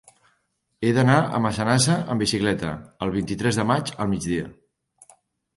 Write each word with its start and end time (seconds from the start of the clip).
He 0.87 0.93
d'anar 0.97 1.17
a 1.23 1.41
Massanassa 1.43 1.97
amb 2.13 2.25
bicicleta 2.25 2.71
el 3.07 3.13
vint-i-tres 3.19 3.61
de 3.63 3.67
maig 3.73 3.93
al 3.99 4.11
migdia. 4.15 4.49